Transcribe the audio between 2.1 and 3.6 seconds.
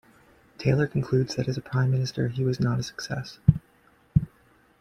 he was not a success.